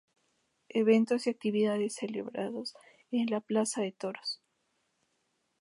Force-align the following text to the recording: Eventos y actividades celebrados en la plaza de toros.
Eventos 0.69 1.27
y 1.27 1.29
actividades 1.29 1.93
celebrados 1.93 2.73
en 3.11 3.27
la 3.27 3.39
plaza 3.39 3.83
de 3.83 3.91
toros. 3.91 4.41